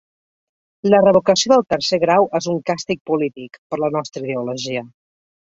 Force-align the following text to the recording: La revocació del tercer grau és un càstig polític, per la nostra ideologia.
La 0.93 1.01
revocació 1.03 1.51
del 1.51 1.63
tercer 1.73 1.99
grau 2.05 2.25
és 2.41 2.47
un 2.55 2.57
càstig 2.71 3.03
polític, 3.11 3.61
per 3.75 3.81
la 3.83 3.93
nostra 3.99 4.25
ideologia. 4.27 4.85